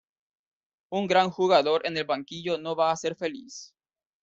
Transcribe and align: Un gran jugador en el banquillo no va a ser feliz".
Un 0.89 1.05
gran 1.05 1.29
jugador 1.29 1.85
en 1.85 1.95
el 1.95 2.05
banquillo 2.05 2.57
no 2.57 2.75
va 2.75 2.89
a 2.91 2.95
ser 2.97 3.15
feliz". 3.15 3.71